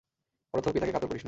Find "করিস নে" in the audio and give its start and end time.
1.07-1.19